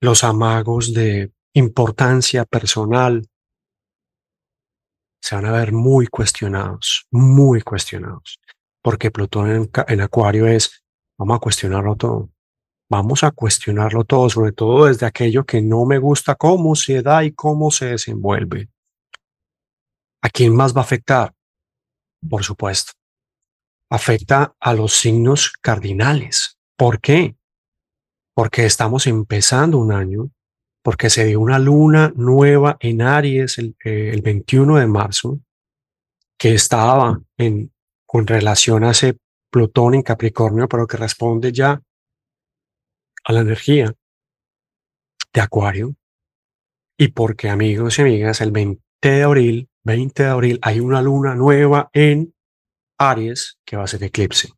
los 0.00 0.25
amagos 0.25 0.94
de 0.94 1.30
importancia 1.52 2.47
personal, 2.47 3.28
se 5.23 5.35
van 5.35 5.44
a 5.44 5.52
ver 5.52 5.73
muy 5.73 6.06
cuestionados, 6.06 7.06
muy 7.11 7.61
cuestionados, 7.61 8.40
porque 8.83 9.11
Plutón 9.11 9.71
en, 9.88 10.00
Acuario 10.00 10.47
es, 10.47 10.83
vamos 11.18 11.37
a 11.37 11.40
cuestionarlo 11.40 11.97
todo, 11.97 12.30
vamos 12.88 13.25
a 13.25 13.31
cuestionarlo 13.31 14.05
todo, 14.05 14.29
sobre 14.29 14.53
todo 14.53 14.87
desde 14.87 15.07
aquello 15.07 15.45
que 15.45 15.62
no 15.62 15.85
me 15.85 15.99
gusta, 15.99 16.35
cómo 16.35 16.75
se 16.75 17.03
da 17.03 17.25
y 17.25 17.33
cómo 17.33 17.71
se 17.71 17.87
desenvuelve. 17.87 18.69
¿A 20.23 20.29
quién 20.31 20.55
más 20.55 20.75
va 20.75 20.81
a 20.81 20.85
afectar? 20.85 21.35
Por 22.29 22.43
supuesto, 22.43 22.93
afecta 23.91 24.55
a 24.59 24.75
los 24.75 24.95
signos 24.95 25.53
cardinales. 25.61 26.59
¿Por 26.76 27.00
qué? 27.00 27.37
Porque 28.35 28.64
estamos 28.64 29.07
empezando 29.07 29.79
un 29.79 29.93
año, 29.93 30.31
porque 30.83 31.11
se 31.11 31.25
dio 31.26 31.41
una 31.41 31.59
luna 31.59 32.12
nueva 32.17 32.76
en 32.81 33.03
Aries 33.03 33.59
el, 33.59 34.23
21 34.23 34.76
eh, 34.76 34.81
de 34.81 34.87
marzo, 34.87 35.41
que 36.38 36.55
estaba 36.55 37.21
en, 37.37 37.73
con 38.07 38.26
relación 38.26 38.85
a 38.85 38.91
ese 38.91 39.17
Plutón 39.50 39.95
en 39.95 40.03
Capricornio, 40.03 40.69
pero 40.69 40.87
que 40.87 40.97
responde 40.97 41.53
ya 41.53 41.81
a 43.25 43.33
la 43.33 43.40
energía 43.40 43.93
de 45.33 45.40
Acuario. 45.40 45.95
Y 46.97 47.09
porque, 47.09 47.49
amigos 47.49 47.99
y 47.99 48.02
amigas, 48.02 48.40
el 48.40 48.52
20 48.52 48.81
de 49.00 49.23
abril, 49.23 49.69
20 49.83 50.23
de 50.23 50.28
abril, 50.28 50.59
hay 50.62 50.81
una 50.81 51.02
luna 51.02 51.35
nueva 51.35 51.90
en 51.93 52.35
Aries 52.99 53.59
que 53.64 53.76
va 53.76 53.85
a 53.85 53.88
ser 53.88 54.04
eclipse, 54.04 54.50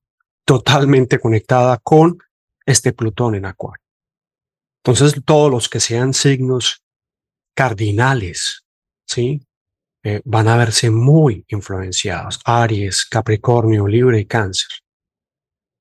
totalmente 0.44 1.18
conectada 1.18 1.78
con 1.82 2.18
este 2.66 2.92
Plutón 2.92 3.34
en 3.36 3.46
Acuario. 3.46 3.82
Entonces, 4.84 5.20
todos 5.24 5.50
los 5.50 5.68
que 5.68 5.80
sean 5.80 6.12
signos 6.12 6.84
cardinales, 7.56 8.64
¿sí? 9.06 9.40
Eh, 10.04 10.20
van 10.24 10.46
a 10.46 10.56
verse 10.56 10.90
muy 10.90 11.44
influenciados. 11.48 12.38
Aries, 12.44 13.06
Capricornio, 13.06 13.88
Libre 13.88 14.20
y 14.20 14.26
Cáncer. 14.26 14.68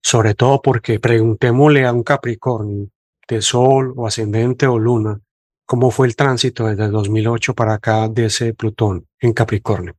Sobre 0.05 0.35
todo 0.35 0.61
porque 0.61 0.99
preguntémosle 0.99 1.83
a 1.83 1.91
un 1.91 2.03
Capricornio 2.03 2.89
de 3.27 3.41
Sol 3.41 3.91
o 3.97 4.05
Ascendente 4.05 4.67
o 4.67 4.77
Luna, 4.77 5.19
cómo 5.65 5.89
fue 5.89 6.05
el 6.05 6.15
tránsito 6.15 6.67
desde 6.67 6.85
el 6.85 6.91
2008 6.91 7.55
para 7.55 7.73
acá 7.73 8.07
de 8.07 8.25
ese 8.25 8.53
Plutón 8.53 9.07
en 9.19 9.33
Capricornio. 9.33 9.95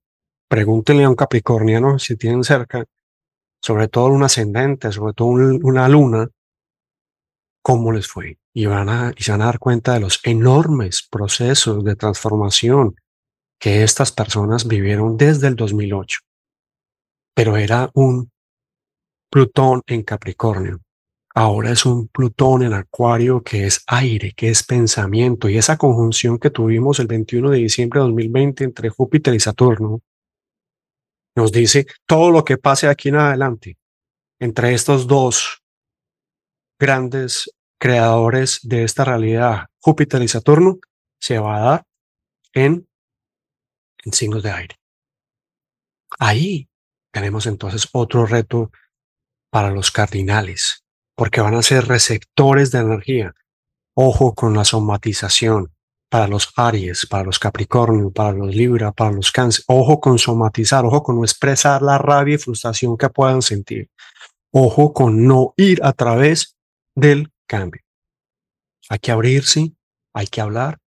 Pregúntenle 0.49 1.03
a 1.03 1.09
un 1.09 1.17
capricorniano 1.17 1.99
si 1.99 2.17
tienen 2.17 2.45
cerca, 2.45 2.85
sobre 3.61 3.89
todo 3.89 4.07
un 4.07 4.23
ascendente, 4.23 4.93
sobre 4.93 5.13
todo 5.13 5.27
una 5.27 5.89
luna, 5.89 6.29
cómo 7.61 7.91
les 7.91 8.07
fue. 8.07 8.39
Y, 8.55 8.67
van 8.67 8.89
a, 8.89 9.13
y 9.17 9.25
se 9.25 9.33
van 9.33 9.43
a 9.43 9.47
dar 9.47 9.59
cuenta 9.59 9.95
de 9.95 10.01
los 10.01 10.21
enormes 10.23 11.05
procesos 11.11 11.83
de 11.83 11.97
transformación 11.97 12.95
que 13.59 13.83
estas 13.83 14.13
personas 14.13 14.69
vivieron 14.69 15.17
desde 15.17 15.49
el 15.49 15.57
2008. 15.57 16.21
Pero 17.35 17.57
era 17.57 17.91
un 17.95 18.31
Plutón 19.37 19.83
en 19.87 20.02
Capricornio. 20.02 20.81
Ahora 21.35 21.71
es 21.71 21.85
un 21.85 22.09
Plutón 22.09 22.62
en 22.62 22.73
Acuario 22.73 23.43
que 23.43 23.66
es 23.66 23.85
aire, 23.87 24.33
que 24.35 24.49
es 24.49 24.64
pensamiento. 24.64 25.50
Y 25.50 25.59
esa 25.59 25.76
conjunción 25.76 26.38
que 26.38 26.49
tuvimos 26.49 27.00
el 27.00 27.07
21 27.07 27.50
de 27.50 27.59
diciembre 27.59 28.00
de 28.00 28.07
2020 28.07 28.64
entre 28.64 28.88
Júpiter 28.88 29.35
y 29.35 29.40
Saturno 29.40 30.00
nos 31.35 31.52
dice 31.52 31.87
todo 32.07 32.31
lo 32.31 32.47
que 32.47 32.57
pase 32.57 32.88
aquí 32.88 33.11
en 33.11 33.16
adelante 33.16 33.76
entre 34.38 34.73
estos 34.73 35.07
dos 35.07 35.62
grandes 36.81 37.50
creadores 37.78 38.61
de 38.62 38.85
esta 38.85 39.05
realidad, 39.05 39.66
Júpiter 39.81 40.23
y 40.23 40.28
Saturno, 40.28 40.78
se 41.21 41.38
va 41.38 41.59
a 41.59 41.61
dar 41.61 41.83
en, 42.55 42.88
en 44.02 44.12
signos 44.14 44.43
de 44.43 44.50
aire. 44.50 44.76
Ahí 46.19 46.71
tenemos 47.12 47.45
entonces 47.45 47.87
otro 47.93 48.25
reto 48.25 48.71
para 49.57 49.71
los 49.71 49.91
cardinales, 49.91 50.85
porque 51.15 51.41
van 51.41 51.55
a 51.55 51.63
ser 51.63 51.89
receptores 51.89 52.73
de 52.73 52.81
energía. 52.81 53.35
Ojo 53.95 54.35
con 54.35 54.53
la 54.53 54.67
somatización 54.67 55.73
para 56.11 56.29
los 56.29 56.53
Aries, 56.57 57.07
para 57.07 57.25
los 57.25 57.39
Capricornio, 57.39 58.11
para 58.11 58.33
los 58.33 58.55
Libra, 58.55 58.93
para 58.93 59.13
los 59.13 59.33
Cáncer. 59.33 59.65
Ojo 59.67 59.99
con 59.99 60.19
somatizar, 60.19 60.85
ojo 60.85 61.03
con 61.03 61.17
no 61.17 61.25
expresar 61.25 61.81
la 61.81 61.97
rabia 61.97 62.35
y 62.35 62.39
frustración 62.39 62.99
que 62.99 63.09
puedan 63.09 63.41
sentir. 63.41 63.89
Ojo 64.51 64.93
con 64.93 65.27
no 65.27 65.55
ir 65.57 65.83
a 65.83 65.95
través 65.95 66.55
del 66.95 67.33
cambio. 67.47 67.81
Hay 68.91 68.99
que 68.99 69.11
abrirse, 69.11 69.73
hay 70.13 70.27
que 70.27 70.43
hablar, 70.43 70.81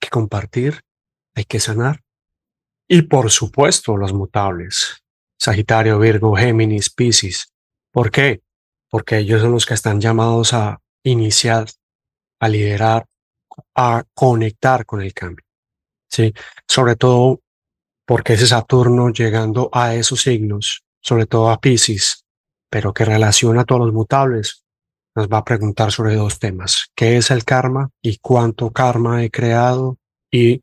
que 0.00 0.10
compartir, 0.10 0.82
hay 1.34 1.44
que 1.44 1.58
sanar. 1.58 2.04
Y 2.86 3.02
por 3.02 3.32
supuesto, 3.32 3.96
los 3.96 4.12
mutables. 4.12 5.02
Sagitario, 5.40 5.98
Virgo, 5.98 6.36
Géminis, 6.36 6.88
Piscis. 6.88 7.51
¿Por 7.92 8.10
qué? 8.10 8.42
Porque 8.88 9.18
ellos 9.18 9.42
son 9.42 9.52
los 9.52 9.66
que 9.66 9.74
están 9.74 10.00
llamados 10.00 10.54
a 10.54 10.80
iniciar, 11.04 11.66
a 12.40 12.48
liderar, 12.48 13.06
a 13.74 14.04
conectar 14.14 14.86
con 14.86 15.02
el 15.02 15.12
cambio. 15.12 15.44
Sí, 16.10 16.32
sobre 16.66 16.96
todo 16.96 17.40
porque 18.06 18.34
ese 18.34 18.46
Saturno 18.46 19.10
llegando 19.10 19.70
a 19.72 19.94
esos 19.94 20.22
signos, 20.22 20.84
sobre 21.00 21.26
todo 21.26 21.50
a 21.50 21.60
Pisces, 21.60 22.24
pero 22.70 22.92
que 22.92 23.04
relaciona 23.04 23.62
a 23.62 23.64
todos 23.64 23.82
los 23.82 23.92
mutables, 23.92 24.64
nos 25.14 25.28
va 25.28 25.38
a 25.38 25.44
preguntar 25.44 25.92
sobre 25.92 26.16
dos 26.16 26.38
temas. 26.38 26.90
¿Qué 26.94 27.18
es 27.18 27.30
el 27.30 27.44
karma 27.44 27.90
y 28.00 28.18
cuánto 28.18 28.70
karma 28.70 29.22
he 29.22 29.30
creado? 29.30 29.98
¿Y 30.30 30.62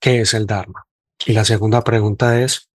qué 0.00 0.20
es 0.20 0.34
el 0.34 0.46
dharma? 0.46 0.86
Y 1.26 1.32
la 1.32 1.44
segunda 1.44 1.82
pregunta 1.82 2.40
es, 2.40 2.70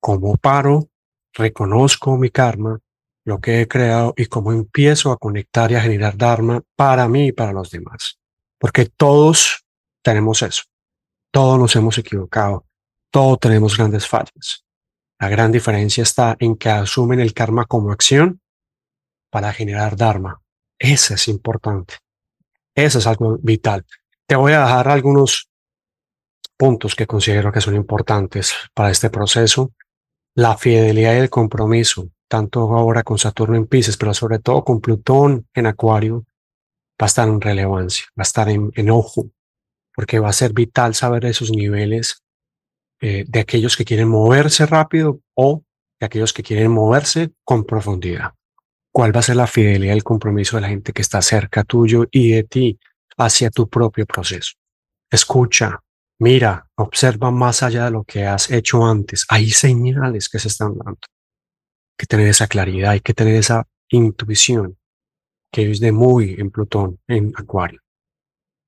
¿cómo 0.00 0.36
paro, 0.36 0.88
reconozco 1.34 2.16
mi 2.16 2.30
karma, 2.30 2.80
lo 3.26 3.40
que 3.40 3.60
he 3.60 3.68
creado 3.68 4.14
y 4.16 4.26
cómo 4.26 4.52
empiezo 4.52 5.10
a 5.12 5.18
conectar 5.18 5.70
y 5.70 5.74
a 5.74 5.82
generar 5.82 6.16
dharma 6.16 6.62
para 6.76 7.08
mí 7.08 7.26
y 7.26 7.32
para 7.32 7.52
los 7.52 7.70
demás? 7.70 8.18
Porque 8.58 8.86
todos 8.86 9.64
tenemos 10.02 10.40
eso. 10.42 10.62
Todos 11.30 11.58
nos 11.58 11.74
hemos 11.76 11.98
equivocado. 11.98 12.64
Todos 13.10 13.40
tenemos 13.40 13.76
grandes 13.76 14.06
fallas. 14.06 14.64
La 15.18 15.28
gran 15.28 15.50
diferencia 15.50 16.02
está 16.02 16.36
en 16.38 16.56
que 16.56 16.70
asumen 16.70 17.20
el 17.20 17.34
karma 17.34 17.64
como 17.64 17.90
acción 17.90 18.40
para 19.30 19.52
generar 19.52 19.96
Dharma. 19.96 20.40
Eso 20.78 21.14
es 21.14 21.28
importante. 21.28 21.94
Eso 22.74 22.98
es 22.98 23.06
algo 23.06 23.38
vital. 23.42 23.84
Te 24.26 24.36
voy 24.36 24.52
a 24.52 24.60
dejar 24.60 24.88
algunos 24.88 25.50
puntos 26.56 26.94
que 26.94 27.06
considero 27.06 27.50
que 27.50 27.60
son 27.60 27.74
importantes 27.74 28.54
para 28.74 28.90
este 28.90 29.10
proceso. 29.10 29.72
La 30.34 30.56
fidelidad 30.56 31.14
y 31.14 31.18
el 31.18 31.30
compromiso, 31.30 32.10
tanto 32.28 32.60
ahora 32.76 33.02
con 33.02 33.18
Saturno 33.18 33.56
en 33.56 33.66
Pisces, 33.66 33.96
pero 33.96 34.14
sobre 34.14 34.38
todo 34.38 34.64
con 34.64 34.80
Plutón 34.80 35.46
en 35.54 35.66
Acuario, 35.66 36.24
va 37.00 37.04
a 37.04 37.06
estar 37.06 37.28
en 37.28 37.40
relevancia, 37.40 38.06
va 38.18 38.22
a 38.22 38.22
estar 38.22 38.48
en, 38.48 38.70
en 38.74 38.90
ojo, 38.90 39.30
porque 39.94 40.18
va 40.18 40.28
a 40.28 40.32
ser 40.32 40.52
vital 40.52 40.94
saber 40.94 41.24
esos 41.24 41.50
niveles 41.50 42.22
eh, 43.00 43.24
de 43.26 43.40
aquellos 43.40 43.76
que 43.76 43.84
quieren 43.84 44.08
moverse 44.08 44.64
rápido 44.66 45.20
o 45.34 45.62
de 46.00 46.06
aquellos 46.06 46.32
que 46.32 46.42
quieren 46.42 46.70
moverse 46.70 47.32
con 47.44 47.64
profundidad. 47.64 48.32
¿Cuál 48.90 49.14
va 49.14 49.20
a 49.20 49.24
ser 49.24 49.36
la 49.36 49.46
fidelidad 49.46 49.94
y 49.94 49.96
el 49.98 50.04
compromiso 50.04 50.56
de 50.56 50.62
la 50.62 50.68
gente 50.68 50.92
que 50.92 51.02
está 51.02 51.20
cerca 51.20 51.64
tuyo 51.64 52.06
y 52.10 52.32
de 52.32 52.44
ti 52.44 52.78
hacia 53.18 53.50
tu 53.50 53.68
propio 53.68 54.06
proceso? 54.06 54.52
Escucha, 55.10 55.78
mira, 56.18 56.66
observa 56.76 57.30
más 57.30 57.62
allá 57.62 57.84
de 57.84 57.90
lo 57.90 58.04
que 58.04 58.24
has 58.24 58.50
hecho 58.50 58.84
antes. 58.84 59.26
Hay 59.28 59.50
señales 59.50 60.30
que 60.30 60.38
se 60.38 60.48
están 60.48 60.76
dando. 60.78 60.98
Que 61.96 62.06
tener 62.06 62.28
esa 62.28 62.46
claridad, 62.46 62.92
hay 62.92 63.00
que 63.00 63.14
tener 63.14 63.34
esa 63.34 63.66
intuición 63.88 64.78
que 65.52 65.70
es 65.70 65.80
de 65.80 65.92
muy 65.92 66.34
en 66.38 66.50
Plutón, 66.50 67.00
en 67.06 67.32
Acuario. 67.36 67.80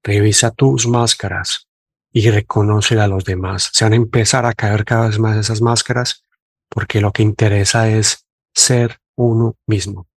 Revisa 0.03 0.51
tus 0.53 0.87
máscaras, 0.87 1.69
y 2.13 2.31
reconocer 2.31 2.99
a 2.99 3.09
los 3.09 3.25
demás. 3.25 3.71
Se 3.73 3.85
van 3.85 3.93
a 3.93 3.97
empezar 3.97 4.47
a 4.47 4.55
caer 4.55 4.85
cada 4.85 5.09
vez 5.09 5.19
más 5.19 5.37
esas 5.37 5.61
máscaras 5.61 6.25
porque 6.69 7.01
lo 7.01 7.13
que 7.13 7.23
interesa 7.23 7.89
es 7.89 8.27
ser 8.55 8.99
uno 9.17 9.57
mismo. 9.67 10.09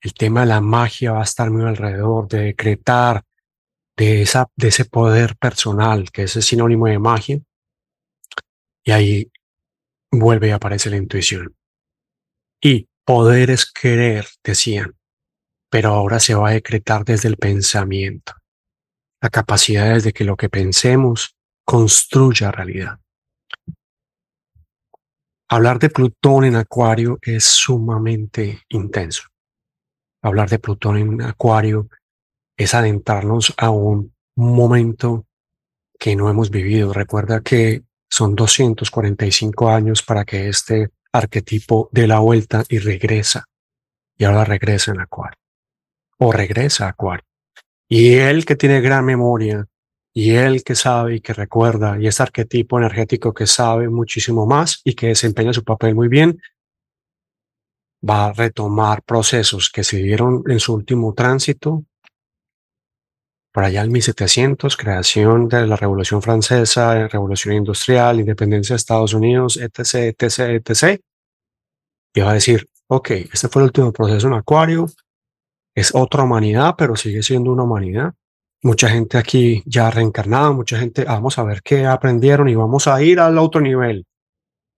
El 0.00 0.14
tema 0.14 0.40
de 0.40 0.46
la 0.46 0.60
magia 0.60 1.12
va 1.12 1.20
a 1.20 1.24
estar 1.24 1.50
muy 1.50 1.62
alrededor 1.62 2.28
de 2.28 2.38
decretar 2.42 3.22
de, 3.96 4.22
esa, 4.22 4.50
de 4.56 4.68
ese 4.68 4.84
poder 4.84 5.36
personal, 5.36 6.10
que 6.10 6.24
es 6.24 6.36
el 6.36 6.42
sinónimo 6.42 6.86
de 6.86 6.98
magia. 6.98 7.40
Y 8.84 8.90
ahí 8.90 9.30
vuelve 10.10 10.48
y 10.48 10.50
aparece 10.50 10.90
la 10.90 10.96
intuición. 10.96 11.54
Y 12.62 12.88
poder 13.04 13.50
es 13.50 13.70
querer, 13.70 14.28
decían, 14.44 14.96
pero 15.68 15.90
ahora 15.90 16.20
se 16.20 16.34
va 16.34 16.50
a 16.50 16.52
decretar 16.52 17.04
desde 17.04 17.28
el 17.28 17.36
pensamiento 17.36 18.34
la 19.20 19.30
capacidad 19.30 20.00
de 20.00 20.12
que 20.12 20.24
lo 20.24 20.36
que 20.36 20.48
pensemos 20.48 21.36
construya 21.64 22.52
realidad. 22.52 22.98
Hablar 25.48 25.78
de 25.78 25.90
Plutón 25.90 26.44
en 26.44 26.56
Acuario 26.56 27.18
es 27.20 27.44
sumamente 27.44 28.62
intenso. 28.68 29.24
Hablar 30.22 30.48
de 30.48 30.58
Plutón 30.58 30.96
en 30.98 31.22
Acuario 31.22 31.88
es 32.56 32.74
adentrarnos 32.74 33.54
a 33.56 33.70
un 33.70 34.14
momento 34.36 35.26
que 35.98 36.16
no 36.16 36.30
hemos 36.30 36.50
vivido. 36.50 36.92
Recuerda 36.92 37.40
que 37.40 37.82
son 38.08 38.34
245 38.34 39.68
años 39.68 40.02
para 40.02 40.24
que 40.24 40.48
este 40.48 40.90
arquetipo 41.12 41.88
dé 41.92 42.06
la 42.06 42.18
vuelta 42.18 42.64
y 42.68 42.78
regresa. 42.78 43.44
Y 44.16 44.24
ahora 44.24 44.44
regresa 44.44 44.92
en 44.92 45.00
Acuario. 45.00 45.38
O 46.18 46.32
regresa 46.32 46.86
a 46.86 46.90
Acuario. 46.90 47.26
Y 47.88 48.14
él 48.14 48.44
que 48.44 48.56
tiene 48.56 48.80
gran 48.80 49.04
memoria, 49.04 49.66
y 50.14 50.32
él 50.32 50.62
que 50.62 50.74
sabe 50.74 51.16
y 51.16 51.20
que 51.20 51.32
recuerda, 51.32 51.98
y 51.98 52.06
ese 52.06 52.22
arquetipo 52.22 52.78
energético 52.78 53.32
que 53.32 53.46
sabe 53.46 53.88
muchísimo 53.88 54.46
más 54.46 54.80
y 54.84 54.94
que 54.94 55.08
desempeña 55.08 55.52
su 55.52 55.64
papel 55.64 55.94
muy 55.94 56.08
bien, 56.08 56.40
va 58.08 58.26
a 58.26 58.32
retomar 58.32 59.02
procesos 59.02 59.70
que 59.70 59.84
se 59.84 59.98
dieron 59.98 60.42
en 60.48 60.60
su 60.60 60.74
último 60.74 61.14
tránsito, 61.14 61.84
por 63.52 63.64
allá 63.64 63.82
en 63.82 63.92
1700, 63.92 64.76
creación 64.76 65.48
de 65.48 65.66
la 65.66 65.76
Revolución 65.76 66.22
Francesa, 66.22 67.06
Revolución 67.08 67.54
Industrial, 67.54 68.18
independencia 68.18 68.74
de 68.74 68.78
Estados 68.78 69.12
Unidos, 69.12 69.58
etc., 69.58 70.14
etc., 70.18 70.38
etc. 70.66 71.00
Y 72.14 72.20
va 72.20 72.30
a 72.30 72.34
decir, 72.34 72.68
ok, 72.88 73.10
este 73.32 73.48
fue 73.48 73.62
el 73.62 73.66
último 73.66 73.92
proceso 73.92 74.26
en 74.26 74.34
Acuario, 74.34 74.86
es 75.74 75.94
otra 75.94 76.22
humanidad, 76.22 76.74
pero 76.76 76.96
sigue 76.96 77.22
siendo 77.22 77.52
una 77.52 77.64
humanidad. 77.64 78.14
Mucha 78.62 78.88
gente 78.88 79.18
aquí 79.18 79.62
ya 79.66 79.90
reencarnada, 79.90 80.52
mucha 80.52 80.78
gente, 80.78 81.04
vamos 81.04 81.38
a 81.38 81.42
ver 81.42 81.62
qué 81.62 81.84
aprendieron 81.84 82.48
y 82.48 82.54
vamos 82.54 82.86
a 82.86 83.02
ir 83.02 83.20
al 83.20 83.38
otro 83.38 83.60
nivel 83.60 84.06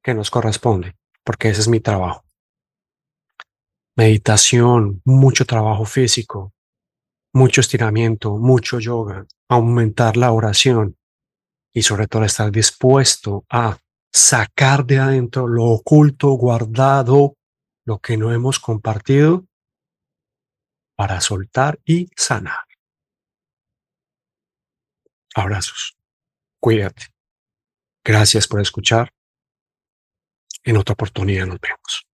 que 0.03 0.15
nos 0.15 0.31
corresponde, 0.31 0.97
porque 1.23 1.49
ese 1.51 1.61
es 1.61 1.69
mi 1.69 1.81
trabajo. 1.81 2.25
Meditación, 3.97 5.01
mucho 5.05 5.45
trabajo 5.45 5.85
físico, 5.85 6.54
mucho 7.35 7.61
estiramiento, 7.61 8.38
mucho 8.38 8.79
yoga, 8.79 9.27
aumentar 9.49 10.16
la 10.16 10.33
oración 10.33 10.97
y 11.73 11.83
sobre 11.83 12.07
todo 12.07 12.25
estar 12.25 12.51
dispuesto 12.51 13.44
a 13.51 13.77
sacar 14.12 14.87
de 14.87 14.99
adentro 15.01 15.49
lo 15.49 15.64
oculto, 15.64 16.29
guardado, 16.31 17.37
lo 17.85 17.99
que 17.99 18.16
no 18.16 18.33
hemos 18.33 18.61
compartido 18.61 19.47
para 20.97 21.20
soltar 21.20 21.81
y 21.85 22.09
sanar. 22.16 22.64
Abrazos. 25.35 25.97
Cuídate. 26.61 27.09
Gracias 28.05 28.47
por 28.47 28.61
escuchar. 28.61 29.11
En 30.62 30.77
otra 30.77 30.92
oportunidad 30.92 31.47
nos 31.47 31.59
vemos. 31.59 32.07